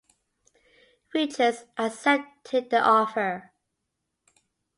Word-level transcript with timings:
Richards 1.13 1.65
accepted 1.77 2.71
the 2.71 2.79
offer. 2.81 3.51